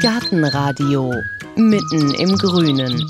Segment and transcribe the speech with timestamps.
[0.00, 1.12] Gartenradio
[1.56, 3.04] mitten im Grünen.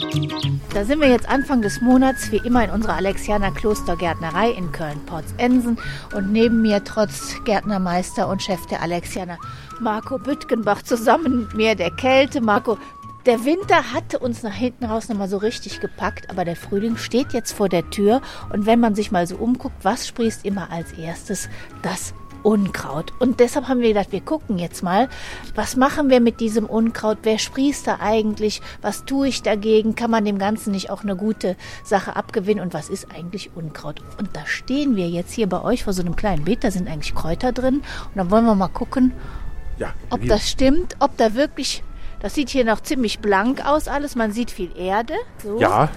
[0.74, 5.78] Da sind wir jetzt Anfang des Monats wie immer in unserer Alexianer Klostergärtnerei in Köln-Porzensen
[6.16, 9.38] und neben mir trotz Gärtnermeister und Chef der Alexianer
[9.78, 12.40] Marco Büttgenbach zusammen mit mir der Kälte.
[12.40, 12.76] Marco,
[13.24, 17.32] der Winter hatte uns nach hinten raus nochmal so richtig gepackt, aber der Frühling steht
[17.32, 18.20] jetzt vor der Tür
[18.52, 21.48] und wenn man sich mal so umguckt, was sprießt immer als erstes?
[21.82, 23.12] Das Unkraut.
[23.18, 25.08] Und deshalb haben wir gedacht, wir gucken jetzt mal,
[25.54, 27.18] was machen wir mit diesem Unkraut?
[27.22, 28.62] Wer sprießt da eigentlich?
[28.82, 29.94] Was tue ich dagegen?
[29.94, 32.62] Kann man dem Ganzen nicht auch eine gute Sache abgewinnen?
[32.62, 34.00] Und was ist eigentlich Unkraut?
[34.18, 36.88] Und da stehen wir jetzt hier bei euch vor so einem kleinen Beet, da sind
[36.88, 37.76] eigentlich Kräuter drin.
[37.76, 39.12] Und dann wollen wir mal gucken,
[39.78, 41.82] Ja, ob das stimmt, ob da wirklich,
[42.20, 45.14] das sieht hier noch ziemlich blank aus alles, man sieht viel Erde.
[45.42, 45.58] So.
[45.58, 45.88] Ja,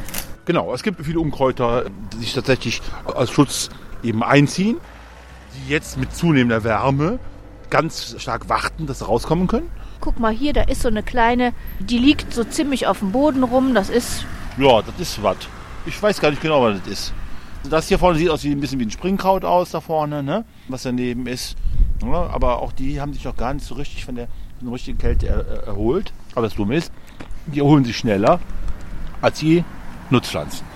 [0.45, 0.73] genau.
[0.73, 2.81] Es gibt viele Unkräuter, die sich tatsächlich
[3.13, 3.69] als Schutz
[4.01, 4.77] eben einziehen,
[5.55, 7.19] die jetzt mit zunehmender Wärme
[7.69, 9.69] ganz stark warten, dass sie rauskommen können.
[9.99, 13.43] Guck mal hier, da ist so eine kleine, die liegt so ziemlich auf dem Boden
[13.43, 14.25] rum, das ist
[14.57, 15.37] Ja, das ist was.
[15.85, 17.13] Ich weiß gar nicht genau, was das ist.
[17.69, 20.45] Das hier vorne sieht aus wie ein bisschen wie ein Springkraut aus, da vorne, ne?
[20.67, 21.55] was daneben ist.
[22.03, 24.73] Ja, aber auch die haben sich noch gar nicht so richtig von der, von der
[24.73, 26.11] richtigen Kälte er, er, erholt.
[26.35, 26.91] Aber das Dumme ist,
[27.47, 28.39] die erholen sich schneller
[29.21, 29.63] als die
[30.09, 30.72] Nutzpflanzen.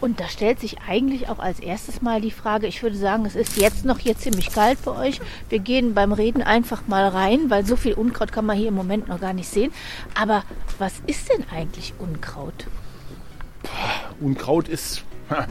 [0.00, 3.36] Und da stellt sich eigentlich auch als erstes mal die Frage, ich würde sagen, es
[3.36, 5.20] ist jetzt noch hier ziemlich kalt bei euch.
[5.48, 8.74] Wir gehen beim Reden einfach mal rein, weil so viel Unkraut kann man hier im
[8.74, 9.72] Moment noch gar nicht sehen.
[10.14, 10.42] Aber
[10.78, 12.66] was ist denn eigentlich Unkraut?
[14.20, 15.04] Unkraut ist.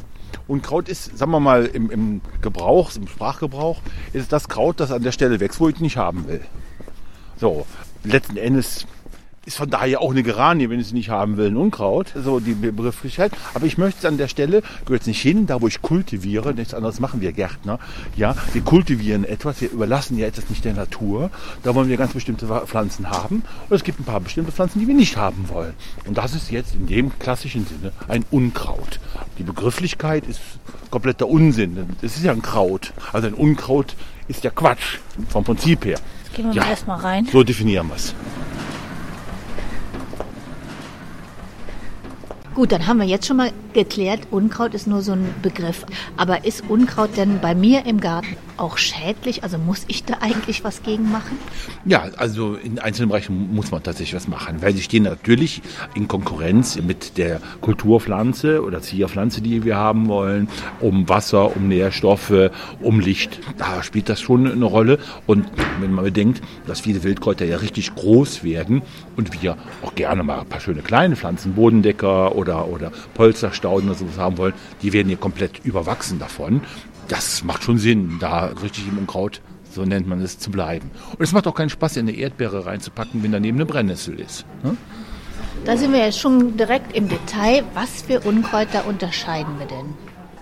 [0.47, 3.81] Unkraut ist, sagen wir mal, im, im Gebrauch, im Sprachgebrauch,
[4.13, 6.41] ist das Kraut, das an der Stelle wächst, wo ich nicht haben will.
[7.37, 7.67] So,
[8.03, 8.87] letzten Endes
[9.49, 12.39] ist von daher auch eine Geranie, wenn ich es nicht haben will, ein Unkraut, so
[12.39, 13.31] die Begrifflichkeit.
[13.55, 16.53] Aber ich möchte es an der Stelle, gehört es nicht hin, da wo ich kultiviere,
[16.53, 17.79] nichts anderes machen wir Gärtner,
[18.15, 21.31] ja, wir kultivieren etwas, wir überlassen ja etwas nicht der Natur,
[21.63, 24.87] da wollen wir ganz bestimmte Pflanzen haben und es gibt ein paar bestimmte Pflanzen, die
[24.87, 25.73] wir nicht haben wollen.
[26.05, 28.99] Und das ist jetzt in dem klassischen Sinne ein Unkraut.
[29.39, 30.41] Die Begrifflichkeit ist
[30.91, 32.93] kompletter Unsinn, es ist ja ein Kraut.
[33.13, 33.95] Also ein Unkraut
[34.27, 35.97] ist ja Quatsch, vom Prinzip her.
[36.23, 36.63] Jetzt gehen wir Ja.
[36.65, 37.27] mal erstmal rein.
[37.31, 38.13] So definieren wir es.
[42.55, 45.85] Gut, dann haben wir jetzt schon mal geklärt, Unkraut ist nur so ein Begriff.
[46.17, 49.43] Aber ist Unkraut denn bei mir im Garten auch schädlich?
[49.43, 51.37] Also muss ich da eigentlich was gegen machen?
[51.85, 55.61] Ja, also in einzelnen Bereichen muss man tatsächlich was machen, weil sie stehen natürlich
[55.95, 60.47] in Konkurrenz mit der Kulturpflanze oder Zierpflanze, die wir haben wollen,
[60.79, 63.39] um Wasser, um Nährstoffe, um Licht.
[63.57, 64.99] Da spielt das schon eine Rolle.
[65.25, 65.47] Und
[65.79, 68.81] wenn man bedenkt, dass viele Wildkräuter ja richtig groß werden
[69.15, 73.97] und wir auch gerne mal ein paar schöne kleine Pflanzen, Bodendecker oder, oder Polsterstauden oder
[73.97, 76.61] sowas haben wollen, die werden hier komplett überwachsen davon.
[77.09, 80.91] Das macht schon Sinn, da richtig im Unkraut so nennt man es, zu bleiben.
[81.11, 84.45] Und es macht auch keinen Spaß, in eine Erdbeere reinzupacken, wenn daneben eine Brennnessel ist.
[84.63, 84.75] Ne?
[85.65, 87.63] Da sind wir jetzt schon direkt im Detail.
[87.73, 89.93] Was für Unkräuter unterscheiden wir denn?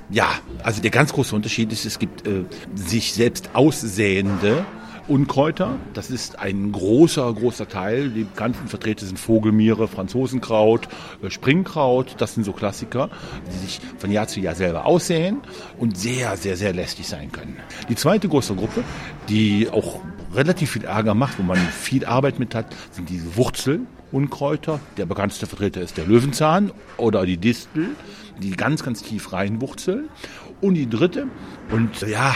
[0.10, 0.30] Ja,
[0.64, 2.46] also der ganz große Unterschied ist, es gibt äh,
[2.76, 4.66] sich selbst aussähende
[5.08, 5.78] Unkräuter.
[5.94, 8.10] Das ist ein großer, großer Teil.
[8.10, 10.88] Die bekannten Vertreter sind Vogelmiere, Franzosenkraut,
[11.24, 12.16] äh, Springkraut.
[12.18, 13.10] Das sind so Klassiker,
[13.52, 15.42] die sich von Jahr zu Jahr selber aussäen
[15.78, 17.58] und sehr, sehr, sehr lästig sein können.
[17.90, 18.84] Die zweite große Gruppe,
[19.30, 20.02] die auch
[20.34, 24.80] relativ viel Ärger macht, wo man viel Arbeit mit hat, sind diese Wurzelunkräuter.
[24.98, 27.90] Der bekannteste Vertreter ist der Löwenzahn oder die Distel,
[28.42, 30.10] die ganz, ganz tief reinwurzeln.
[30.60, 31.28] Und die dritte,
[31.70, 32.36] und ja,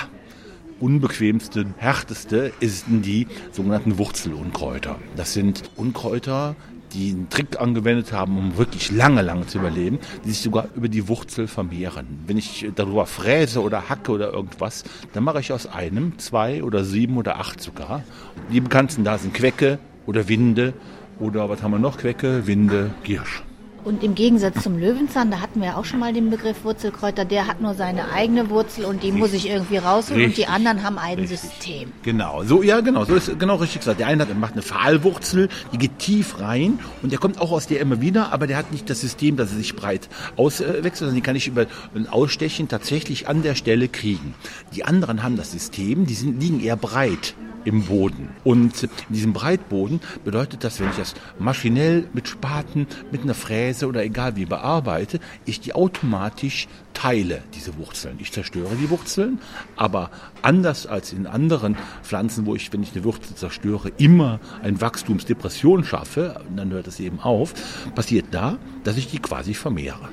[0.81, 4.97] unbequemste, härteste sind die sogenannten Wurzelunkräuter.
[5.16, 6.56] Das sind Unkräuter,
[6.94, 10.90] die einen Trick angewendet haben, um wirklich lange, lange zu überleben, die sich sogar über
[10.90, 12.06] die Wurzel vermehren.
[12.28, 14.84] Wenn ich darüber fräse oder hacke oder irgendwas,
[15.14, 18.03] dann mache ich aus einem zwei oder sieben oder acht sogar.
[18.52, 20.74] Die bekannten da sind Quecke oder Winde
[21.19, 21.98] oder was haben wir noch?
[21.98, 23.44] Quecke, Winde, Giersch.
[23.84, 27.25] Und im Gegensatz zum Löwenzahn, da hatten wir ja auch schon mal den Begriff Wurzelkräuter,
[27.25, 30.46] der hat nur seine eigene Wurzel und die muss ich irgendwie rausholen Richtig.
[30.46, 31.40] und die anderen haben ein Richtig.
[31.40, 31.92] System.
[32.03, 34.00] Genau, so, ja, genau, so ist genau richtig gesagt.
[34.00, 37.66] Der eine hat, macht eine Pfahlwurzel, die geht tief rein und der kommt auch aus
[37.66, 41.16] der immer wieder, aber der hat nicht das System, dass er sich breit auswechselt, sondern
[41.16, 44.36] die kann ich über ein Ausstechen tatsächlich an der Stelle kriegen.
[44.75, 47.34] Die anderen haben das System, die sind, liegen eher breit
[47.66, 48.30] im Boden.
[48.44, 53.88] Und in diesem Breitboden bedeutet das, wenn ich das maschinell mit Spaten, mit einer Fräse
[53.88, 58.18] oder egal wie bearbeite, ich die automatisch teile, diese Wurzeln.
[58.19, 59.40] Ich zerstöre die Wurzeln,
[59.75, 60.12] aber
[60.42, 65.84] anders als in anderen Pflanzen, wo ich, wenn ich eine Wurzel zerstöre, immer ein Wachstumsdepression
[65.84, 67.54] schaffe, dann hört es eben auf,
[67.96, 70.10] passiert da, dass ich die quasi vermehre.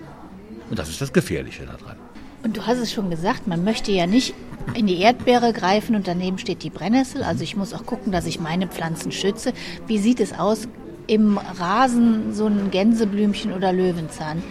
[0.71, 1.97] Und das ist das Gefährliche daran.
[2.43, 4.35] Und du hast es schon gesagt, man möchte ja nicht
[4.75, 7.23] in die Erdbeere greifen und daneben steht die Brennnessel.
[7.23, 9.53] Also ich muss auch gucken, dass ich meine Pflanzen schütze.
[9.87, 10.69] Wie sieht es aus
[11.07, 14.43] im Rasen, so ein Gänseblümchen oder Löwenzahn?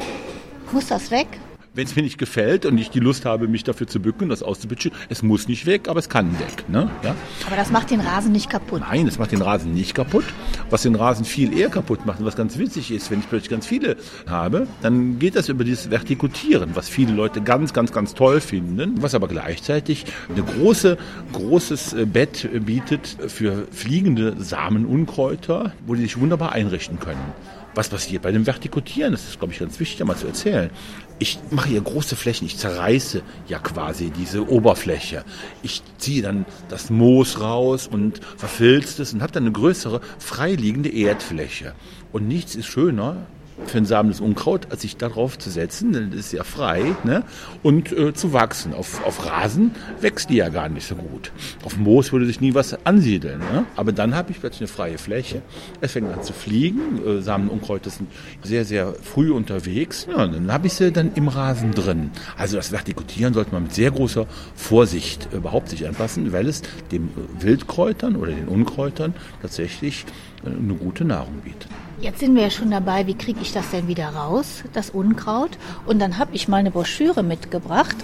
[0.72, 1.28] Muss das weg?
[1.78, 4.42] Wenn es mir nicht gefällt und ich die Lust habe, mich dafür zu bücken, das
[4.42, 6.68] auszubitschen, es muss nicht weg, aber es kann weg.
[6.68, 6.90] Ne?
[7.04, 7.16] Ja?
[7.46, 8.82] Aber das macht den Rasen nicht kaputt.
[8.82, 10.26] Nein, das macht den Rasen nicht kaputt.
[10.72, 13.52] Was den Rasen viel eher kaputt macht und was ganz witzig ist, wenn ich plötzlich
[13.52, 13.96] ganz viele
[14.28, 19.00] habe, dann geht das über dieses Vertikutieren, was viele Leute ganz, ganz, ganz toll finden,
[19.04, 20.98] was aber gleichzeitig ein große,
[21.34, 27.34] großes äh, Bett bietet für fliegende Samenunkräuter, wo die sich wunderbar einrichten können
[27.78, 29.12] was passiert bei dem Vertikutieren?
[29.12, 30.72] Das ist, glaube ich, ganz wichtig, einmal zu erzählen.
[31.20, 35.24] Ich mache hier große Flächen, ich zerreiße ja quasi diese Oberfläche.
[35.64, 40.90] Ich ziehe dann das Moos raus und verfilzt es und habe dann eine größere freiliegende
[40.90, 41.74] Erdfläche.
[42.12, 43.26] Und nichts ist schöner,
[43.66, 47.24] für ein samendes Unkraut, als sich darauf zu setzen, denn das ist ja frei, ne?
[47.64, 48.74] und äh, zu wachsen.
[48.74, 51.32] Auf, auf Rasen wächst die ja gar nicht so gut.
[51.64, 53.40] Auf Moos würde sich nie was ansiedeln.
[53.40, 53.66] Ne?
[53.76, 55.42] Aber dann habe ich plötzlich eine freie Fläche.
[55.82, 57.02] Es fängt an zu fliegen.
[57.06, 58.10] Äh, Samenunkräuter sind
[58.44, 60.08] sehr, sehr früh unterwegs.
[60.10, 62.12] Ja, dann habe ich sie dann im Rasen drin.
[62.38, 66.62] Also das Vertikutieren sollte man mit sehr großer Vorsicht überhaupt sich anpassen, weil es
[66.92, 70.06] den Wildkräutern oder den Unkräutern tatsächlich
[70.46, 71.70] äh, eine gute Nahrung bietet.
[72.00, 75.58] Jetzt sind wir ja schon dabei, wie kriege ich das denn wieder raus, das Unkraut?
[75.88, 77.96] Und dann habe ich mal eine Broschüre mitgebracht.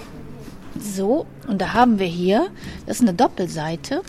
[0.80, 2.48] So, und da haben wir hier,
[2.86, 4.02] das ist eine Doppelseite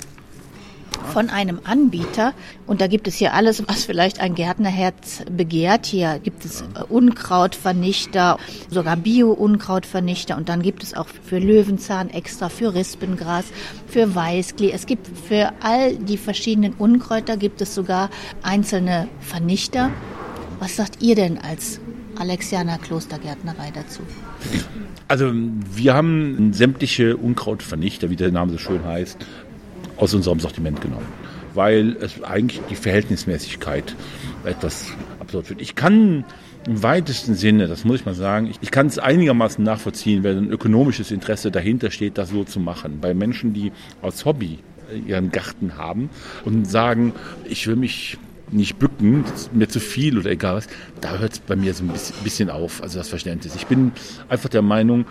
[1.13, 2.33] von einem Anbieter.
[2.67, 5.85] Und da gibt es hier alles, was vielleicht ein Gärtnerherz begehrt.
[5.85, 8.37] Hier gibt es äh, Unkrautvernichter,
[8.69, 10.37] sogar Bio-Unkrautvernichter.
[10.37, 13.45] Und dann gibt es auch für Löwenzahn extra, für Rispengras,
[13.87, 14.71] für Weißklee.
[14.71, 18.09] Es gibt für all die verschiedenen Unkräuter gibt es sogar
[18.41, 19.91] einzelne Vernichter.
[20.59, 21.79] Was sagt ihr denn als
[22.17, 24.01] Alexianer Klostergärtnerei dazu?
[25.07, 29.17] Also wir haben sämtliche Unkrautvernichter, wie der Name so schön heißt,
[29.97, 31.07] aus unserem Sortiment genommen,
[31.53, 33.95] weil es eigentlich die Verhältnismäßigkeit
[34.43, 34.87] etwas
[35.19, 35.61] absurd wird.
[35.61, 36.25] Ich kann
[36.67, 40.37] im weitesten Sinne, das muss ich mal sagen, ich, ich kann es einigermaßen nachvollziehen, wenn
[40.37, 42.99] ein ökonomisches Interesse dahinter steht, das so zu machen.
[43.01, 43.71] Bei Menschen, die
[44.01, 44.59] aus Hobby
[45.05, 46.09] ihren Garten haben
[46.43, 47.13] und sagen,
[47.47, 48.17] ich will mich
[48.51, 50.67] nicht bücken, mir zu viel oder egal was,
[51.01, 51.91] da hört es bei mir so ein
[52.23, 53.55] bisschen auf, also das Verständnis.
[53.55, 53.91] Ich bin
[54.29, 55.05] einfach der Meinung,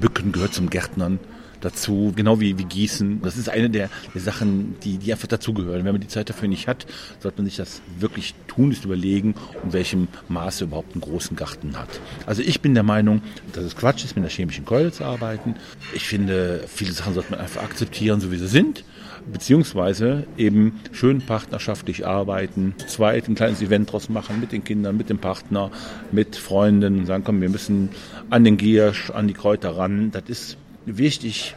[0.00, 1.18] Bücken gehört zum Gärtnern
[1.60, 3.22] dazu, genau wie, wie Gießen.
[3.22, 5.84] Das ist eine der, der Sachen, die, die einfach dazugehören.
[5.84, 6.86] Wenn man die Zeit dafür nicht hat,
[7.20, 9.34] sollte man sich das wirklich tunlichst überlegen,
[9.64, 12.00] in welchem Maße überhaupt einen großen Garten hat.
[12.26, 13.22] Also ich bin der Meinung,
[13.52, 15.54] dass es Quatsch ist, mit einer chemischen Keule zu arbeiten.
[15.94, 18.84] Ich finde, viele Sachen sollte man einfach akzeptieren, so wie sie sind
[19.32, 25.10] beziehungsweise eben schön partnerschaftlich arbeiten, zweit ein kleines Event draus machen mit den Kindern, mit
[25.10, 25.70] dem Partner,
[26.12, 27.90] mit Freunden und sagen, komm, wir müssen
[28.30, 30.10] an den Giersch, an die Kräuter ran.
[30.10, 30.56] Das ist
[30.96, 31.54] wichtig,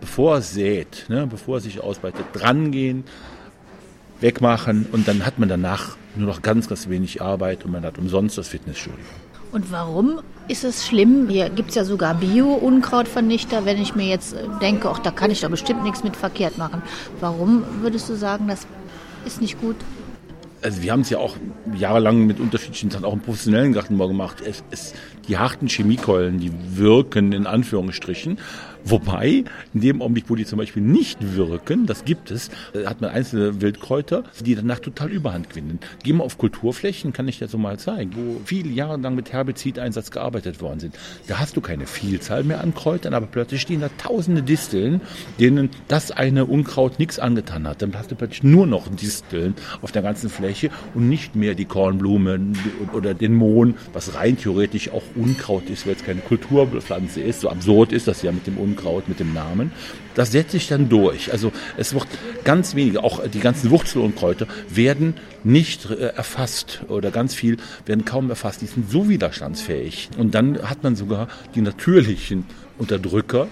[0.00, 3.04] bevor er sät, ne, bevor er sich ausbreitet, drangehen,
[4.20, 7.98] wegmachen und dann hat man danach nur noch ganz, ganz wenig Arbeit und man hat
[7.98, 9.04] umsonst das Fitnessstudio.
[9.52, 11.28] Und warum ist es schlimm?
[11.28, 13.64] Hier gibt es ja sogar Bio-Unkrautvernichter.
[13.64, 16.82] Wenn ich mir jetzt denke, ach, da kann ich doch bestimmt nichts mit verkehrt machen.
[17.20, 18.66] Warum würdest du sagen, das
[19.24, 19.76] ist nicht gut?
[20.62, 21.36] Also wir haben es ja auch
[21.76, 24.42] jahrelang mit unterschiedlichen Sachen auch im professionellen Gartenbau gemacht.
[24.44, 24.94] Es, es,
[25.28, 28.38] die harten Chemiekeulen, die wirken in Anführungsstrichen,
[28.88, 29.42] Wobei,
[29.74, 33.10] in dem Augenblick, wo die zum Beispiel nicht wirken, das gibt es, äh, hat man
[33.10, 35.80] einzelne Wildkräuter, die danach total Überhand gewinnen.
[36.04, 39.32] Gehen wir auf Kulturflächen, kann ich dir so mal zeigen, wo viele Jahre lang mit
[39.32, 40.94] Herbizideinsatz gearbeitet worden sind.
[41.26, 45.00] Da hast du keine Vielzahl mehr an Kräutern, aber plötzlich stehen da tausende Disteln,
[45.40, 47.82] denen das eine Unkraut nichts angetan hat.
[47.82, 51.64] Dann hast du plötzlich nur noch Disteln auf der ganzen Fläche und nicht mehr die
[51.64, 52.56] Kornblumen
[52.92, 57.40] oder den Mohn, was rein theoretisch auch Unkraut ist, weil es keine Kulturpflanze ist.
[57.40, 58.75] So absurd ist das ja mit dem Unkraut.
[58.76, 59.72] Unkraut mit dem Namen.
[60.14, 61.32] Das setzt sich dann durch.
[61.32, 62.06] Also es wird
[62.44, 65.14] ganz wenige, auch die ganzen Wurzelunkräuter werden
[65.44, 67.56] nicht äh, erfasst oder ganz viel
[67.86, 68.60] werden kaum erfasst.
[68.60, 70.10] Die sind so widerstandsfähig.
[70.18, 72.44] Und dann hat man sogar die natürlichen
[72.78, 73.48] Unterdrücker,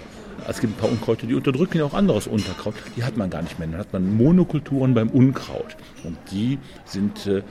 [0.46, 2.74] es gibt ein paar Unkräuter, die unterdrücken ja auch anderes Unterkraut.
[2.96, 3.68] Die hat man gar nicht mehr.
[3.68, 5.76] Dann hat man Monokulturen beim Unkraut.
[6.02, 7.42] Und die sind äh,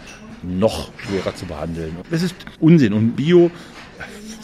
[0.43, 1.95] noch schwerer zu behandeln.
[2.11, 2.93] Das ist Unsinn.
[2.93, 3.49] Und Bio,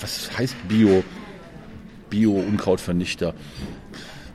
[0.01, 1.03] was heißt Bio?
[2.09, 3.33] Bio-Unkrautvernichter.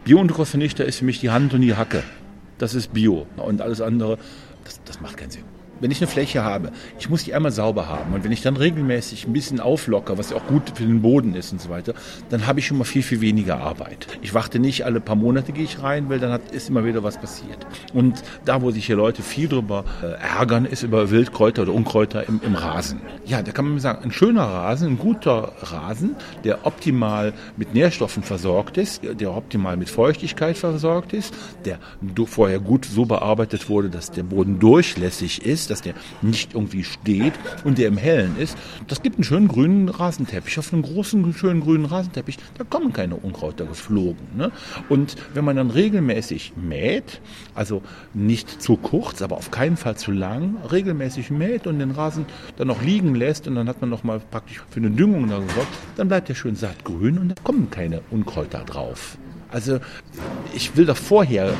[0.05, 2.03] Bio-Unkrautvernichter ist für mich die Hand und die Hacke.
[2.59, 3.27] Das ist Bio.
[3.37, 4.19] Und alles andere,
[4.65, 5.54] das, das macht keinen Sinn.
[5.85, 8.15] Wenn ich eine Fläche habe, ich muss die einmal sauber haben.
[8.15, 11.35] Und wenn ich dann regelmäßig ein bisschen auflocker, was ja auch gut für den Boden
[11.35, 11.93] ist und so weiter,
[12.31, 14.07] dann habe ich schon mal viel, viel weniger Arbeit.
[14.23, 17.03] Ich warte nicht, alle paar Monate gehe ich rein, weil dann hat, ist immer wieder
[17.03, 17.59] was passiert.
[17.93, 20.07] Und da, wo sich hier Leute viel drüber äh,
[20.39, 23.03] ärgern, ist über Wildkräuter oder Unkräuter im, im Rasen.
[23.27, 28.23] Ja, da kann man sagen, ein schöner Rasen, ein guter Rasen, der optimal mit Nährstoffen
[28.23, 31.35] versorgt ist, der optimal mit Feuchtigkeit versorgt ist,
[31.67, 31.79] der
[32.25, 37.33] vorher gut so bearbeitet wurde, dass der Boden durchlässig ist, dass der nicht irgendwie steht
[37.65, 38.57] und der im Hellen ist.
[38.87, 40.57] Das gibt einen schönen grünen Rasenteppich.
[40.61, 44.25] Auf einem großen, schönen grünen Rasenteppich, da kommen keine Unkräuter geflogen.
[44.37, 44.53] Ne?
[44.89, 47.21] Und wenn man dann regelmäßig mäht,
[47.57, 52.27] also nicht zu kurz, aber auf keinen Fall zu lang, regelmäßig mäht und den Rasen
[52.57, 55.41] dann noch liegen lässt und dann hat man noch mal praktisch für eine Düngung da
[55.41, 59.19] gesorgt, dann bleibt der schön sattgrün und da kommen keine Unkräuter drauf.
[59.55, 59.79] Also
[60.53, 61.55] ich will doch vorher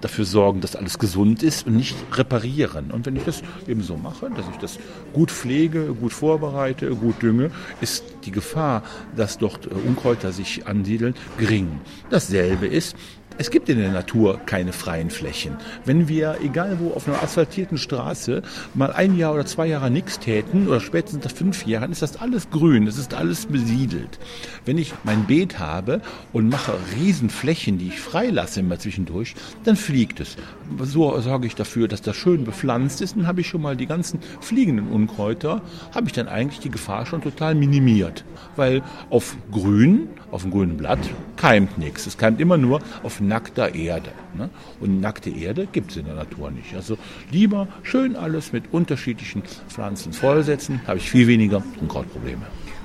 [0.00, 2.92] dafür sorgen, dass alles gesund ist und nicht reparieren.
[2.92, 4.78] Und wenn ich das eben so mache, dass ich das
[5.12, 8.84] gut pflege, gut vorbereite, gut dünge, ist die Gefahr,
[9.16, 11.80] dass dort Unkräuter sich ansiedeln, gering.
[12.08, 12.94] Dasselbe ist,
[13.40, 15.56] es gibt in der Natur keine freien Flächen.
[15.86, 18.42] Wenn wir, egal wo, auf einer asphaltierten Straße
[18.74, 22.20] mal ein Jahr oder zwei Jahre nichts täten oder spätestens nach fünf Jahren, ist das
[22.20, 24.18] alles grün, es ist alles besiedelt.
[24.66, 26.02] Wenn ich mein Beet habe
[26.34, 30.36] und mache Riesenflächen, die ich freilasse immer zwischendurch, dann fliegt es.
[30.82, 33.86] So sorge ich dafür, dass das schön bepflanzt ist, dann habe ich schon mal die
[33.86, 35.62] ganzen fliegenden Unkräuter,
[35.94, 38.22] habe ich dann eigentlich die Gefahr schon total minimiert.
[38.56, 40.98] Weil auf grün, auf dem grünen Blatt,
[41.36, 42.06] keimt nichts.
[42.06, 44.10] Es keimt immer nur auf nackter Erde.
[44.34, 44.50] Ne?
[44.80, 46.74] Und nackte Erde gibt es in der Natur nicht.
[46.74, 46.98] Also
[47.30, 52.42] lieber schön alles mit unterschiedlichen Pflanzen vollsetzen, habe ich viel weniger Unkrautprobleme.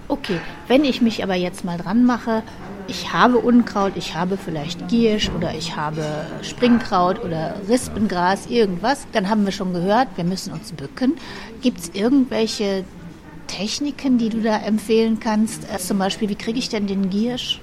[0.07, 2.43] Okay, wenn ich mich aber jetzt mal dran mache,
[2.87, 6.03] ich habe Unkraut, ich habe vielleicht Giersch oder ich habe
[6.43, 11.15] Springkraut oder Rispengras, irgendwas, dann haben wir schon gehört, wir müssen uns bücken.
[11.61, 12.83] Gibt es irgendwelche
[13.47, 15.63] Techniken, die du da empfehlen kannst?
[15.71, 17.59] Äh, zum Beispiel, wie kriege ich denn den Giersch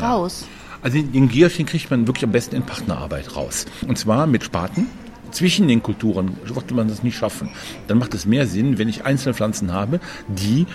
[0.00, 0.42] raus?
[0.42, 0.64] Ja.
[0.82, 3.64] Also den Giersch, den kriegt man wirklich am besten in Partnerarbeit raus.
[3.88, 4.86] Und zwar mit Spaten.
[5.30, 7.48] Zwischen den Kulturen wird man das nicht schaffen.
[7.88, 10.66] Dann macht es mehr Sinn, wenn ich einzelne Pflanzen habe, die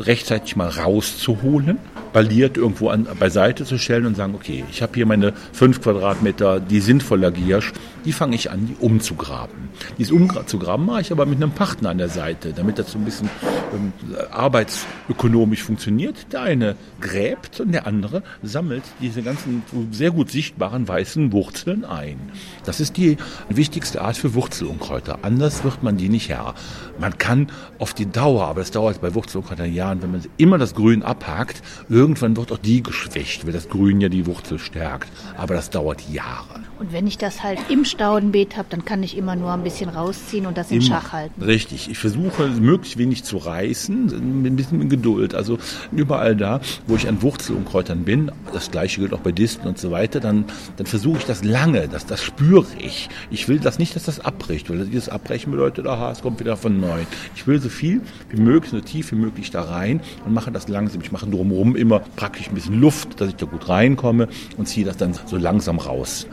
[0.00, 1.78] rechtzeitig mal rauszuholen,
[2.12, 6.58] balliert irgendwo an, beiseite zu stellen und sagen, okay, ich habe hier meine fünf Quadratmeter,
[6.58, 7.72] die sind voller Giersch,
[8.04, 9.68] die fange ich an, die umzugraben.
[9.98, 13.04] Dieses umzugraben mache ich aber mit einem Partner an der Seite, damit das so ein
[13.04, 13.28] bisschen
[13.74, 13.92] ähm,
[14.30, 16.32] arbeitsökonomisch funktioniert.
[16.32, 22.18] Der eine gräbt und der andere sammelt diese ganzen sehr gut sichtbaren weißen Wurzeln ein.
[22.64, 23.16] Das ist die
[23.48, 25.20] wichtigste Art für Wurzelunkräuter.
[25.22, 26.54] Anders wird man die nicht her.
[26.98, 30.74] Man kann auf die Dauer, aber das dauert bei Wurzelunkräutern Jahren, wenn man immer das
[30.74, 35.08] Grün abhakt, irgendwann wird auch die geschwächt, weil das Grün ja die Wurzel stärkt.
[35.36, 36.60] Aber das dauert Jahre.
[36.78, 39.88] Und wenn ich das halt im Staudenbeet habe, dann kann ich immer nur ein bisschen
[39.88, 41.42] rausziehen und das in Schach halten.
[41.42, 41.90] Richtig.
[41.90, 45.34] Ich versuche möglichst wenig zu reißen, ein bisschen mit Geduld.
[45.34, 45.58] Also
[45.90, 49.90] überall da, wo ich an Wurzelunkräutern bin, das gleiche gilt auch bei Disteln und so
[49.90, 50.44] weiter, dann,
[50.76, 53.08] dann versuche ich das lange, das, das spüre ich.
[53.30, 56.56] Ich will das nicht, dass das abbricht, weil dieses Abbrechen bedeutet, aha, es kommt wieder
[56.56, 57.00] von neu.
[57.34, 60.68] Ich will so viel wie möglich, so tief wie möglich da rein und mache das
[60.68, 61.00] langsam.
[61.02, 64.86] Ich mache drumherum immer praktisch ein bisschen Luft, dass ich da gut reinkomme und ziehe
[64.86, 66.28] das dann so langsam raus.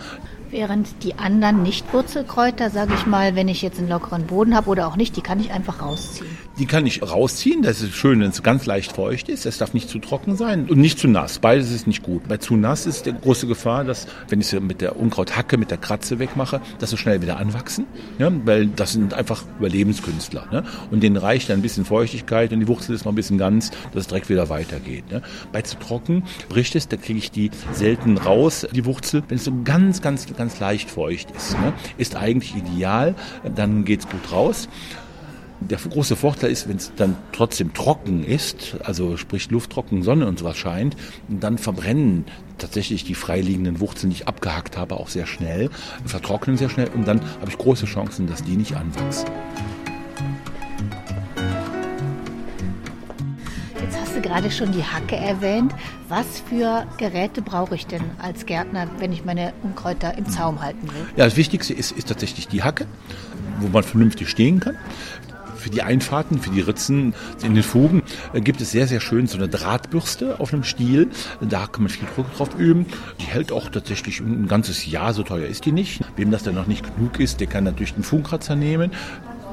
[0.55, 4.87] Während die anderen Nicht-Wurzelkräuter, sage ich mal, wenn ich jetzt einen lockeren Boden habe oder
[4.87, 6.29] auch nicht, die kann ich einfach rausziehen.
[6.57, 7.61] Die kann ich rausziehen.
[7.61, 9.45] Das ist schön, wenn es ganz leicht feucht ist.
[9.45, 11.39] Es darf nicht zu trocken sein und nicht zu nass.
[11.39, 12.29] Beides ist nicht gut.
[12.29, 15.71] Bei zu nass ist die große Gefahr, dass, wenn ich es mit der Unkrauthacke, mit
[15.71, 17.85] der Kratze wegmache, dass sie schnell wieder anwachsen.
[18.17, 20.47] Ja, weil das sind einfach Überlebenskünstler.
[20.53, 20.63] Ne?
[20.89, 23.71] Und denen reicht dann ein bisschen Feuchtigkeit und die Wurzel ist noch ein bisschen ganz,
[23.91, 25.11] dass es direkt wieder weitergeht.
[25.11, 25.21] Ne?
[25.51, 29.21] Bei zu trocken bricht es, da kriege ich die selten raus, die Wurzel.
[29.27, 31.73] Wenn es so ganz, ganz, ganz leicht feucht ist, ne?
[31.97, 33.15] ist eigentlich ideal.
[33.55, 34.67] Dann geht es gut raus.
[35.61, 40.37] Der große Vorteil ist, wenn es dann trotzdem trocken ist, also sprich lufttrocken, Sonne und
[40.37, 40.95] sowas scheint,
[41.29, 42.25] dann verbrennen
[42.57, 45.69] tatsächlich die freiliegenden Wurzeln, die ich abgehackt habe, auch sehr schnell,
[46.05, 49.29] vertrocknen sehr schnell und dann habe ich große Chancen, dass die nicht anwachsen.
[54.25, 55.73] Gerade schon die Hacke erwähnt.
[56.09, 60.87] Was für Geräte brauche ich denn als Gärtner, wenn ich meine Unkräuter im Zaum halten
[60.87, 61.05] will?
[61.15, 62.87] Ja, das Wichtigste ist, ist tatsächlich die Hacke,
[63.59, 64.75] wo man vernünftig stehen kann
[65.65, 68.03] für die Einfahrten, für die Ritzen in den Fugen
[68.33, 71.09] äh, gibt es sehr, sehr schön so eine Drahtbürste auf einem Stiel.
[71.41, 72.85] Da kann man viel Druck drauf üben.
[73.19, 76.01] Die hält auch tatsächlich ein ganzes Jahr, so teuer ist die nicht.
[76.17, 78.91] Wem das dann noch nicht genug ist, der kann natürlich den Fugenkratzer nehmen.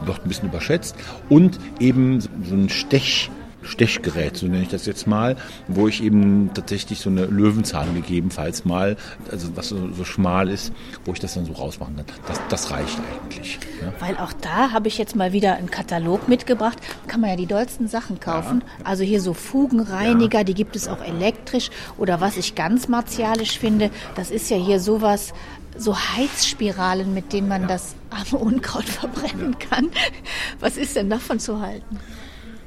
[0.04, 0.96] Wird ein bisschen überschätzt.
[1.30, 3.30] Und eben so ein Stech
[3.62, 5.36] Stechgerät, so nenne ich das jetzt mal,
[5.68, 8.96] wo ich eben tatsächlich so eine Löwenzahn gegebenenfalls mal,
[9.30, 10.72] also was so, so schmal ist,
[11.04, 12.06] wo ich das dann so rausmachen kann.
[12.26, 13.58] Das, das reicht eigentlich.
[13.80, 13.92] Ja.
[14.00, 16.78] Weil auch da habe ich jetzt mal wieder einen Katalog mitgebracht.
[17.06, 18.62] Kann man ja die dollsten Sachen kaufen.
[18.80, 18.86] Ja.
[18.86, 20.44] Also hier so Fugenreiniger, ja.
[20.44, 21.70] die gibt es auch elektrisch.
[21.98, 25.32] Oder was ich ganz martialisch finde, das ist ja hier sowas,
[25.76, 29.90] so Heizspiralen, mit denen man das arme Unkraut verbrennen kann.
[30.60, 31.98] Was ist denn davon zu halten?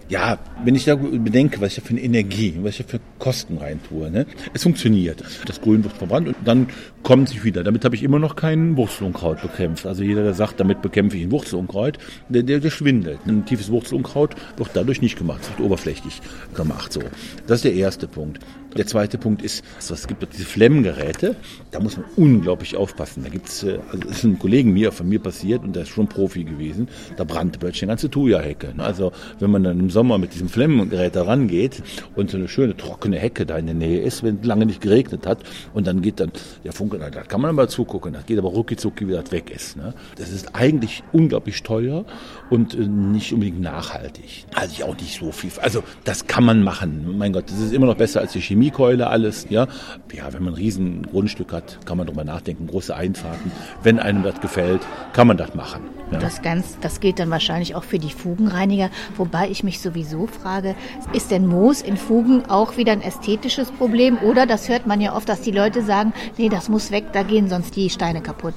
[0.08, 3.00] Ja, wenn ich da bedenke, was ich da für eine Energie, was ich da für
[3.18, 4.28] Kosten reintue, ne?
[4.54, 5.24] es funktioniert.
[5.48, 6.68] Das Grün wird verbrannt und dann
[7.02, 7.64] kommt sich wieder.
[7.64, 9.88] Damit habe ich immer noch kein Wurzelunkraut bekämpft.
[9.88, 11.98] Also jeder, der sagt, damit bekämpfe ich ein Wurzelunkraut,
[12.30, 13.20] der, der, der schwindelt.
[13.26, 16.22] Ein tiefes Wurzelunkraut wird dadurch nicht gemacht, es wird oberflächlich
[16.54, 16.94] gemacht.
[16.94, 17.02] So,
[17.48, 18.40] Das ist der erste Punkt.
[18.78, 21.38] Der zweite Punkt ist, also es gibt diese Flemmgeräte,
[21.72, 23.24] da muss man unglaublich aufpassen.
[23.24, 25.90] Da gibt es, äh, also ist ein Kollegen mir, von mir passiert und der ist
[25.90, 28.74] schon Profi gewesen, da brannte plötzlich eine ganze Thuja-Hecke.
[28.78, 31.82] Also wenn man dann Sommer mit diesem Flemmgerät da rangeht
[32.18, 34.82] und so eine schöne trockene Hecke da in der Nähe ist, wenn es lange nicht
[34.82, 35.40] geregnet hat
[35.74, 36.34] und dann geht dann
[36.66, 39.50] der Funke, da kann man mal zugucken, das geht aber rucki zucki, wie das weg
[39.50, 39.78] ist.
[39.78, 39.94] Ne?
[40.18, 42.04] Das ist eigentlich unglaublich teuer
[42.50, 44.46] und äh, nicht unbedingt nachhaltig.
[44.54, 45.52] Also ich auch nicht so viel.
[45.62, 47.18] Also das kann man machen.
[47.18, 49.48] Mein Gott, das ist immer noch besser als die Chemie Chemiekeule alles.
[49.50, 49.68] Ja,
[50.14, 53.52] ja wenn man ein riesen Grundstück hat, kann man darüber nachdenken, große Einfahrten.
[53.84, 54.82] Wenn einem das gefällt,
[55.14, 55.82] kann man das machen.
[56.12, 56.20] Ja.
[56.20, 60.76] Das, ganz, das gilt dann wahrscheinlich auch für die Fugenreiniger, wobei ich mich sowieso frage,
[61.14, 64.20] ist denn Moos in Fugen auch wieder ein ästhetisches Problem?
[64.20, 67.24] Oder, das hört man ja oft, dass die Leute sagen, nee, das muss weg, da
[67.24, 68.56] gehen sonst die Steine kaputt.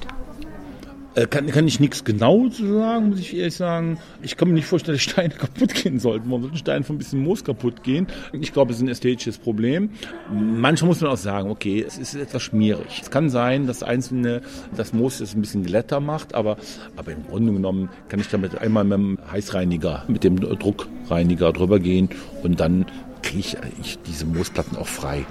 [1.15, 3.97] Äh, kann, kann ich nichts genau zu sagen, muss ich ehrlich sagen.
[4.21, 6.29] Ich kann mir nicht vorstellen, dass Steine kaputt gehen sollten.
[6.29, 8.07] Warum sollten Steine von ein bisschen Moos kaputt gehen?
[8.31, 9.89] Ich glaube, es ist ein ästhetisches Problem.
[10.31, 12.99] Manchmal muss man auch sagen, okay, es ist etwas schmierig.
[13.01, 14.41] Es kann sein, dass einzelne,
[14.75, 16.57] das Moos es ein bisschen glatter macht, aber,
[16.95, 21.79] aber im Grunde genommen kann ich damit einmal mit dem Heißreiniger, mit dem Druckreiniger drüber
[21.79, 22.09] gehen
[22.43, 22.85] und dann
[23.23, 25.25] kriege ich diese Moosplatten auch frei.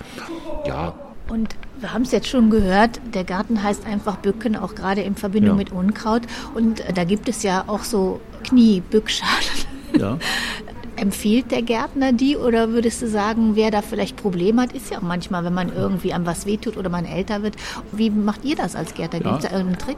[0.67, 0.95] Ja,
[1.31, 5.15] und wir haben es jetzt schon gehört, der Garten heißt einfach Bücken, auch gerade in
[5.15, 5.57] Verbindung ja.
[5.57, 6.23] mit Unkraut.
[6.55, 9.67] Und äh, da gibt es ja auch so Kniebückschalen.
[9.99, 10.19] Ja.
[10.97, 14.99] Empfiehlt der Gärtner die oder würdest du sagen, wer da vielleicht Probleme hat, ist ja
[14.99, 17.55] auch manchmal, wenn man irgendwie an was wehtut oder man älter wird.
[17.93, 19.21] Wie macht ihr das als Gärtner?
[19.21, 19.97] Gibt es da irgendeinen Trick?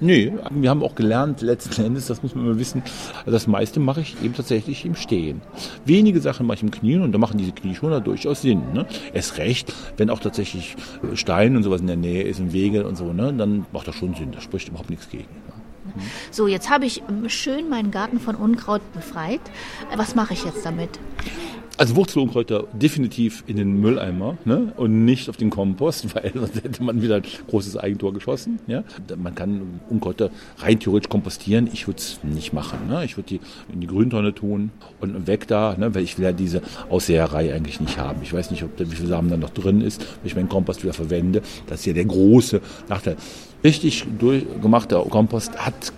[0.00, 2.82] Nee, wir haben auch gelernt, letzten Endes, das muss man immer wissen,
[3.26, 5.42] das meiste mache ich eben tatsächlich im Stehen.
[5.84, 8.62] Wenige Sachen mache ich im Knien und da machen diese Knieschoner durchaus Sinn.
[8.72, 8.86] Ne?
[9.12, 10.76] Erst recht, wenn auch tatsächlich
[11.14, 13.32] Stein und sowas in der Nähe ist und Wege und so, ne?
[13.32, 15.24] dann macht das schon Sinn, da spricht überhaupt nichts gegen.
[15.24, 16.02] Ne?
[16.30, 19.40] So, jetzt habe ich schön meinen Garten von Unkraut befreit.
[19.96, 20.98] Was mache ich jetzt damit?
[21.76, 24.72] Also Wurzelunkräuter definitiv in den Mülleimer ne?
[24.76, 28.58] und nicht auf den Kompost, weil sonst hätte man wieder ein großes Eigentor geschossen.
[28.66, 28.84] Ja?
[29.16, 31.70] Man kann Unkräuter rein theoretisch kompostieren.
[31.72, 32.88] Ich würde es nicht machen.
[32.88, 33.04] Ne?
[33.04, 33.40] Ich würde die
[33.72, 35.94] in die Grüntonne tun und weg da, ne?
[35.94, 38.20] weil ich will ja diese Aussäerei eigentlich nicht haben.
[38.22, 40.48] Ich weiß nicht, ob da, wie viel Samen da noch drin ist, wenn ich meinen
[40.48, 41.40] Kompost wieder verwende.
[41.66, 43.16] Das ist ja der große Nachteil.
[43.64, 45.92] Richtig durchgemachter Kompost hat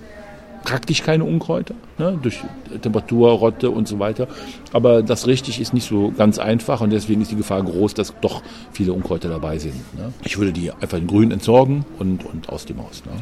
[0.62, 2.40] praktisch keine Unkräuter, ne, durch
[2.80, 4.28] Temperatur, Rotte und so weiter.
[4.72, 8.14] Aber das richtig ist nicht so ganz einfach und deswegen ist die Gefahr groß, dass
[8.20, 9.74] doch viele Unkräuter dabei sind.
[9.96, 10.12] Ne.
[10.24, 13.02] Ich würde die einfach in Grün entsorgen und, und aus dem Haus.
[13.04, 13.12] Ne.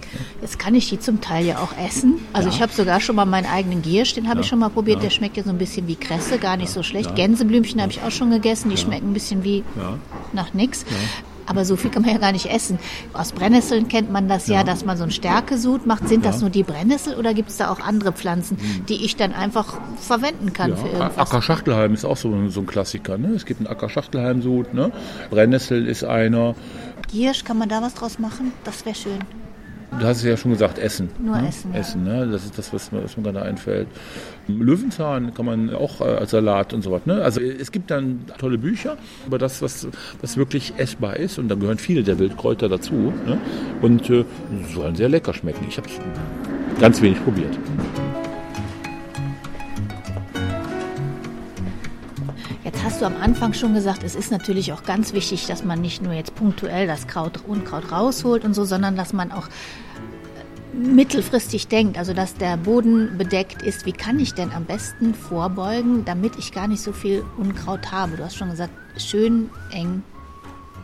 [0.40, 2.18] Jetzt kann ich die zum Teil ja auch essen.
[2.33, 2.55] Also ja.
[2.55, 4.40] ich habe sogar schon mal meinen eigenen Giersch, den habe ja.
[4.42, 4.98] ich schon mal probiert.
[4.98, 5.05] Ja.
[5.05, 7.14] Der schmeckt ja so ein bisschen wie Kresse, gar nicht so schlecht.
[7.16, 9.64] Gänseblümchen habe ich auch schon gegessen, die schmecken ein bisschen wie
[10.33, 10.85] nach nichts.
[11.50, 12.78] Aber so viel kann man ja gar nicht essen.
[13.12, 16.08] Aus Brennnesseln kennt man das ja, ja dass man so ein Stärkesud macht.
[16.08, 16.30] Sind ja.
[16.30, 18.86] das nur die Brennnessel oder gibt es da auch andere Pflanzen, hm.
[18.86, 20.76] die ich dann einfach verwenden kann ja.
[20.76, 21.18] für irgendwas?
[21.18, 23.18] Ackerschachtelhalm ist auch so, so ein Klassiker.
[23.18, 23.30] Ne?
[23.34, 24.74] Es gibt einen Ackerschachtelhalmsud.
[24.74, 24.92] Ne?
[25.30, 26.54] Brennnessel ist einer.
[27.10, 28.52] Giersch, kann man da was draus machen?
[28.62, 29.18] Das wäre schön.
[29.98, 31.09] Du hast es ja schon gesagt, Essen.
[31.18, 31.48] Nur ne?
[31.48, 31.74] Essen.
[31.74, 32.29] Essen, ne?
[32.31, 33.88] Das ist das, was mir, was mir gerade einfällt.
[34.46, 37.07] Löwenzahn kann man auch als Salat und so was.
[37.07, 37.22] Ne?
[37.22, 39.88] Also es gibt dann tolle Bücher über das, was,
[40.20, 41.38] was wirklich essbar ist.
[41.38, 43.12] Und da gehören viele der Wildkräuter dazu.
[43.26, 43.38] Ne?
[43.83, 44.24] Und äh,
[44.72, 45.64] sollen sehr lecker schmecken.
[45.68, 45.88] Ich habe
[46.81, 47.59] ganz wenig probiert.
[52.81, 55.83] Jetzt hast du am Anfang schon gesagt, es ist natürlich auch ganz wichtig, dass man
[55.83, 59.49] nicht nur jetzt punktuell das Kraut, Unkraut rausholt und so, sondern dass man auch
[60.73, 66.07] mittelfristig denkt, also dass der Boden bedeckt ist, wie kann ich denn am besten vorbeugen,
[66.07, 68.16] damit ich gar nicht so viel Unkraut habe?
[68.16, 70.03] Du hast schon gesagt, schön eng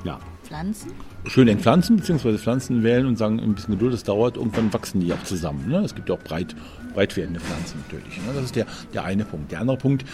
[0.04, 0.18] ja.
[0.42, 0.92] pflanzen.
[1.26, 5.00] Schön eng pflanzen, beziehungsweise Pflanzen wählen und sagen, ein bisschen Geduld, das dauert, irgendwann wachsen
[5.00, 5.68] die auch zusammen.
[5.68, 5.78] Ne?
[5.78, 6.54] Es gibt ja auch breit
[6.96, 8.16] weit werdende Pflanzen natürlich.
[8.18, 8.32] Ne?
[8.34, 9.52] Das ist der, der eine Punkt.
[9.52, 10.04] Der andere Punkt,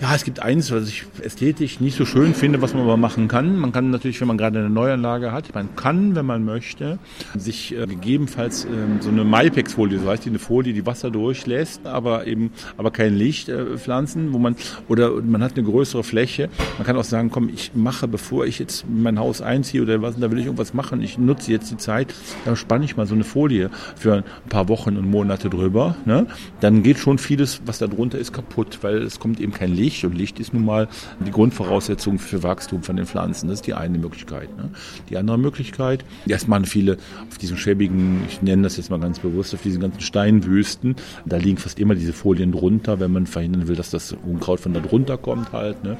[0.00, 3.28] ja, es gibt eins, was ich ästhetisch nicht so schön finde, was man aber machen
[3.28, 3.56] kann.
[3.56, 6.98] Man kann natürlich, wenn man gerade eine Neuanlage hat, man kann, wenn man möchte,
[7.36, 8.68] sich äh, gegebenenfalls äh,
[9.00, 13.14] so eine Mypex-Folie, so heißt die, eine Folie, die Wasser durchlässt, aber eben, aber kein
[13.14, 14.56] Licht äh, pflanzen, wo man,
[14.88, 16.48] oder man hat eine größere Fläche.
[16.78, 20.18] Man kann auch sagen, komm, ich mache, bevor ich jetzt mein Haus einziehe oder was,
[20.18, 22.14] da will ich irgendwas machen, ich nutze jetzt die Zeit,
[22.44, 25.94] dann spanne ich mal so eine Folie für ein paar Wochen und Monate drüber.
[26.04, 26.26] Ne?
[26.60, 30.04] Dann geht schon vieles, was da drunter ist, kaputt, weil es kommt eben kein Licht
[30.04, 30.88] und Licht ist nun mal
[31.24, 33.48] die Grundvoraussetzung für Wachstum von den Pflanzen.
[33.48, 34.56] Das ist die eine Möglichkeit.
[34.56, 34.70] Ne?
[35.10, 36.96] Die andere Möglichkeit, erst machen viele
[37.28, 41.36] auf diesen schäbigen, ich nenne das jetzt mal ganz bewusst, auf diesen ganzen Steinwüsten, da
[41.36, 44.80] liegen fast immer diese Folien drunter, wenn man verhindern will, dass das Unkraut von da
[44.80, 45.82] drunter kommt halt.
[45.84, 45.96] Ne?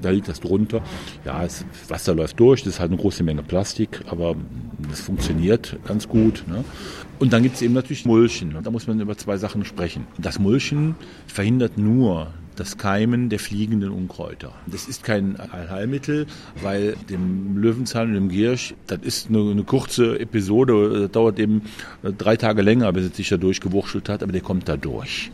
[0.00, 0.82] Da liegt das drunter.
[1.24, 3.71] Ja, das Wasser läuft durch, das ist halt eine große Menge Plastik,
[4.08, 4.36] aber
[4.90, 6.44] das funktioniert ganz gut.
[6.46, 6.64] Ne?
[7.18, 8.56] Und dann gibt es eben natürlich Mulchen.
[8.62, 10.06] Da muss man über zwei Sachen sprechen.
[10.18, 10.94] Das Mulchen
[11.26, 14.52] verhindert nur das Keimen der fliegenden Unkräuter.
[14.66, 16.26] Das ist kein Allheilmittel,
[16.62, 21.62] weil dem Löwenzahn und dem Giersch, das ist eine, eine, kurze Episode, das dauert eben
[22.02, 25.30] drei Tage länger, bis es sich da durchgewurschtelt hat, aber der kommt da durch.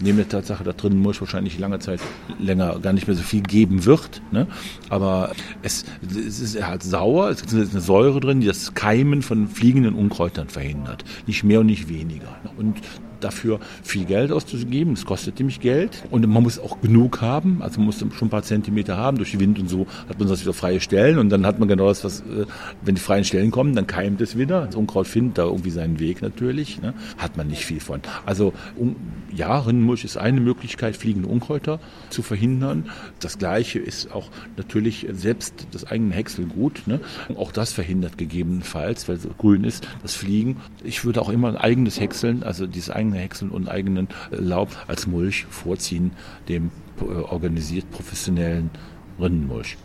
[0.00, 2.00] Neben der Tatsache, da drin muss wahrscheinlich lange Zeit
[2.38, 4.46] länger gar nicht mehr so viel geben wird, ne?
[4.88, 9.48] aber es, es ist halt sauer, es ist eine Säure drin, die das Keimen von
[9.48, 11.04] fliegenden Unkräutern verhindert.
[11.26, 12.36] Nicht mehr und nicht weniger.
[12.56, 12.76] Und
[13.20, 14.94] dafür viel Geld auszugeben.
[14.94, 17.62] Es kostet nämlich Geld und man muss auch genug haben.
[17.62, 19.16] Also man muss schon ein paar Zentimeter haben.
[19.18, 21.88] Durch Wind und so hat man das wieder freie Stellen und dann hat man genau
[21.88, 22.46] das, was, äh,
[22.82, 24.66] wenn die freien Stellen kommen, dann keimt es wieder.
[24.66, 26.80] Das Unkraut findet da irgendwie seinen Weg natürlich.
[26.80, 26.94] Ne?
[27.18, 28.00] Hat man nicht viel von.
[28.24, 28.96] Also um,
[29.34, 32.90] ja, Rindenmulch ist eine Möglichkeit, fliegende Unkräuter zu verhindern.
[33.20, 36.86] Das Gleiche ist auch natürlich selbst das eigene Häckselgut.
[36.86, 37.00] Ne?
[37.36, 40.56] Auch das verhindert gegebenenfalls, weil es grün ist, das Fliegen.
[40.84, 44.36] Ich würde auch immer ein eigenes Häckseln, also dieses eigene eigene Häckseln und eigenen äh,
[44.36, 46.12] Laub als Mulch vorziehen,
[46.48, 48.70] dem äh, organisiert professionellen
[49.18, 49.76] Rindenmulch.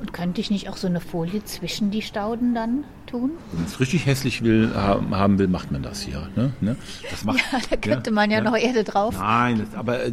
[0.00, 3.32] Und könnte ich nicht auch so eine Folie zwischen die Stauden dann tun?
[3.50, 6.28] Wenn man es richtig hässlich will, haben will, macht man das hier.
[6.36, 6.52] Ne?
[6.60, 6.76] ne?
[7.10, 9.16] Das macht, ja, da könnte ja, man ja, ja, noch Erde drauf.
[9.18, 10.12] Nein, das, aber äh,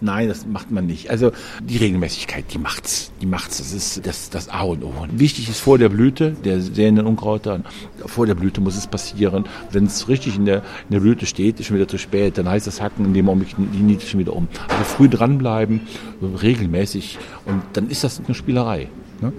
[0.00, 1.10] nein, das macht man nicht.
[1.10, 3.12] Also die Regelmäßigkeit, die macht's.
[3.20, 3.58] Die macht's.
[3.58, 4.92] Das ist das, das A und O.
[5.10, 7.60] Wichtig ist vor der Blüte, der sehenden Unkrauter,
[8.06, 9.44] vor der Blüte muss es passieren.
[9.70, 12.38] Wenn es richtig in der, in der Blüte steht, ist schon wieder zu spät.
[12.38, 14.48] Dann heißt das Hacken in dem Augenblick, die niedrig schon wieder um.
[14.68, 15.82] Also früh dranbleiben,
[16.22, 17.18] regelmäßig.
[17.44, 18.88] Und dann ist das eine Spielerei.
[19.20, 19.32] Ne?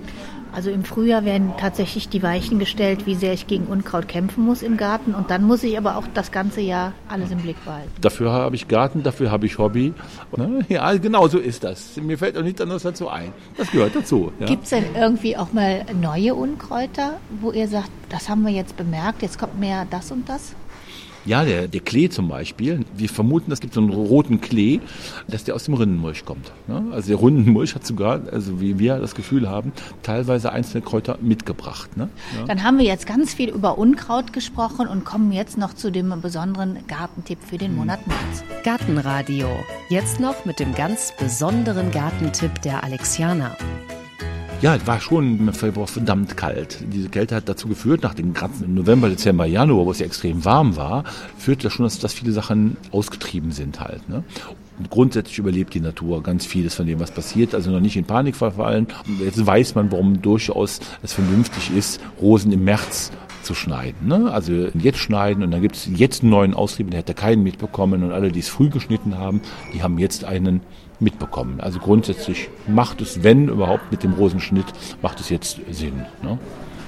[0.53, 4.63] Also im Frühjahr werden tatsächlich die Weichen gestellt, wie sehr ich gegen Unkraut kämpfen muss
[4.63, 5.13] im Garten.
[5.13, 7.91] Und dann muss ich aber auch das ganze Jahr alles im Blick behalten.
[8.01, 9.93] Dafür habe ich Garten, dafür habe ich Hobby.
[10.35, 10.65] Ne?
[10.69, 11.97] Ja, genau so ist das.
[11.97, 13.33] Mir fällt auch nichts anderes dazu ein.
[13.55, 14.31] Das gehört dazu.
[14.39, 14.47] Ja?
[14.47, 18.77] Gibt es denn irgendwie auch mal neue Unkräuter, wo ihr sagt, das haben wir jetzt
[18.77, 20.55] bemerkt, jetzt kommt mehr das und das?
[21.27, 22.85] Ja, der, der Klee zum Beispiel.
[22.95, 24.79] Wir vermuten, es gibt so einen roten Klee,
[25.27, 26.53] dass der aus dem Rindenmulch kommt.
[26.67, 26.85] Ne?
[26.91, 31.97] Also der Rindenmulch hat sogar, also wie wir das Gefühl haben, teilweise einzelne Kräuter mitgebracht.
[31.97, 32.07] Ne?
[32.37, 32.45] Ja.
[32.45, 36.13] Dann haben wir jetzt ganz viel über Unkraut gesprochen und kommen jetzt noch zu dem
[36.21, 38.43] besonderen Gartentipp für den Monat März.
[38.63, 39.49] Gartenradio.
[39.89, 43.57] Jetzt noch mit dem ganz besonderen Gartentipp der Alexianer.
[44.60, 46.80] Ja, es war schon verdammt kalt.
[46.91, 50.43] Diese Kälte hat dazu geführt, nach dem ganzen November, Dezember, Januar, wo es ja extrem
[50.46, 51.04] warm war,
[51.38, 54.10] führte das schon, dass, dass viele Sachen ausgetrieben sind halt.
[54.10, 54.24] Ne?
[54.80, 57.54] Und grundsätzlich überlebt die Natur ganz vieles von dem, was passiert.
[57.54, 58.88] Also noch nicht in Panik verfallen.
[59.20, 63.12] Jetzt weiß man, warum durchaus es vernünftig ist, Rosen im März
[63.43, 64.08] zu schneiden.
[64.08, 64.32] Ne?
[64.32, 68.04] Also jetzt schneiden und dann gibt es jetzt einen neuen Austrieb, der hätte keinen mitbekommen
[68.04, 69.41] und alle, die es früh geschnitten haben,
[69.76, 70.62] die haben jetzt einen
[70.99, 71.60] mitbekommen.
[71.60, 74.67] Also grundsätzlich macht es, wenn überhaupt mit dem Rosenschnitt,
[75.01, 76.05] macht es jetzt Sinn.
[76.21, 76.38] Ne?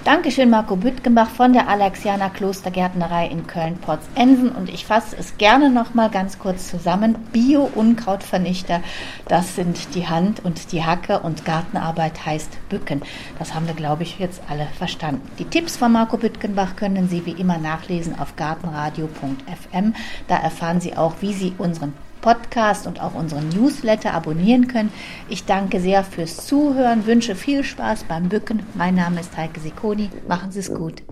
[0.05, 4.49] Dankeschön, Marco Büttgenbach von der Alexianer Klostergärtnerei in Köln-Potzensen.
[4.49, 7.15] Und ich fasse es gerne noch mal ganz kurz zusammen.
[7.33, 8.81] Bio-Unkrautvernichter,
[9.27, 13.01] das sind die Hand und die Hacke und Gartenarbeit heißt Bücken.
[13.39, 15.29] Das haben wir, glaube ich, jetzt alle verstanden.
[15.37, 19.93] Die Tipps von Marco Büttgenbach können Sie wie immer nachlesen auf gartenradio.fm.
[20.29, 24.91] Da erfahren Sie auch, wie Sie unseren Podcast und auch unseren Newsletter abonnieren können.
[25.29, 28.63] Ich danke sehr fürs Zuhören, wünsche viel Spaß beim Bücken.
[28.75, 30.09] Mein Name ist Heike Sikoni.
[30.27, 31.03] Machen Sie es gut.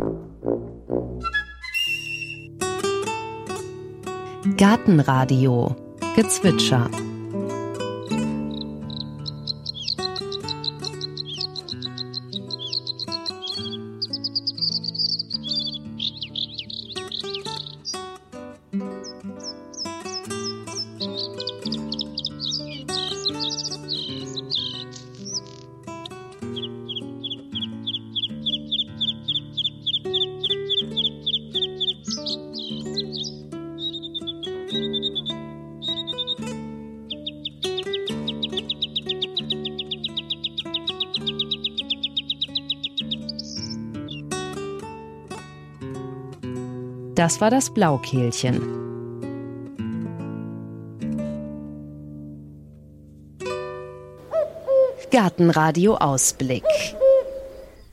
[4.56, 5.76] Gartenradio
[6.16, 6.90] Gezwitscher
[47.18, 48.87] Das war das Blaukehlchen.
[55.38, 56.64] Gartenradio Ausblick.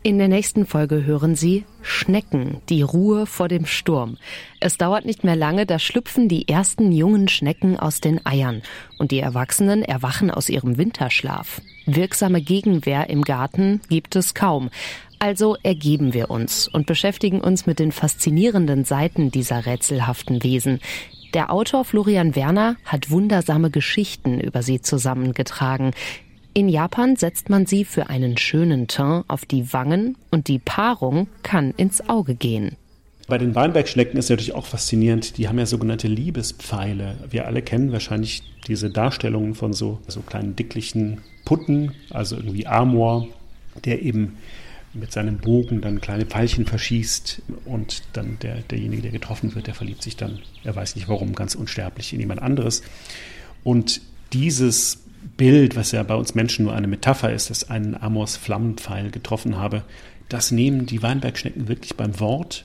[0.02, 4.16] In der nächsten Folge hören Sie Schnecken, die Ruhe vor dem Sturm.
[4.60, 8.62] Es dauert nicht mehr lange, da schlüpfen die ersten jungen Schnecken aus den Eiern
[8.98, 11.60] und die Erwachsenen erwachen aus ihrem Winterschlaf.
[11.84, 14.70] Wirksame Gegenwehr im Garten gibt es kaum.
[15.18, 20.80] Also ergeben wir uns und beschäftigen uns mit den faszinierenden Seiten dieser rätselhaften Wesen.
[21.34, 25.90] Der Autor Florian Werner hat wundersame Geschichten über sie zusammengetragen.
[26.56, 31.26] In Japan setzt man sie für einen schönen Teint auf die Wangen und die Paarung
[31.42, 32.76] kann ins Auge gehen.
[33.26, 37.16] Bei den Weinbergschnecken ist natürlich auch faszinierend, die haben ja sogenannte Liebespfeile.
[37.28, 43.26] Wir alle kennen wahrscheinlich diese Darstellungen von so, so kleinen dicklichen Putten, also irgendwie Amor,
[43.84, 44.36] der eben
[44.92, 49.74] mit seinem Bogen dann kleine Pfeilchen verschießt und dann der, derjenige, der getroffen wird, der
[49.74, 52.82] verliebt sich dann, er weiß nicht warum, ganz unsterblich in jemand anderes.
[53.64, 55.03] Und dieses
[55.36, 59.56] Bild, was ja bei uns Menschen nur eine Metapher ist, dass einen Amors Flammenpfeil getroffen
[59.56, 59.82] habe,
[60.28, 62.64] das nehmen die Weinbergschnecken wirklich beim Wort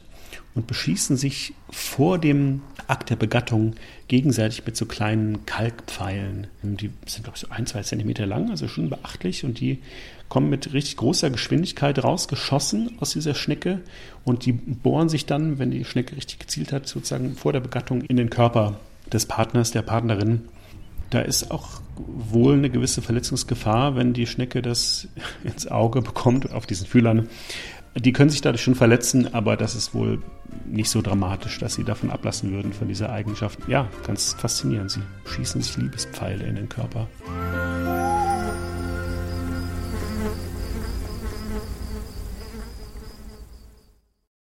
[0.56, 3.76] und beschießen sich vor dem Akt der Begattung
[4.08, 6.48] gegenseitig mit so kleinen Kalkpfeilen.
[6.63, 9.43] Die sind, glaube ich, so ein, zwei Zentimeter lang, also schon beachtlich.
[9.43, 9.80] Und die
[10.28, 13.82] kommen mit richtig großer Geschwindigkeit rausgeschossen aus dieser Schnecke.
[14.24, 18.02] Und die bohren sich dann, wenn die Schnecke richtig gezielt hat, sozusagen vor der Begattung
[18.02, 18.80] in den Körper
[19.13, 20.41] des Partners, der Partnerin.
[21.12, 25.08] Da ist auch wohl eine gewisse Verletzungsgefahr, wenn die Schnecke das
[25.44, 27.28] ins Auge bekommt auf diesen Fühlern.
[27.96, 30.22] Die können sich dadurch schon verletzen, aber das ist wohl
[30.68, 33.60] nicht so dramatisch, dass sie davon ablassen würden, von dieser Eigenschaft.
[33.68, 34.92] Ja, ganz faszinierend.
[34.92, 37.08] Sie schießen sich Liebespfeile in den Körper.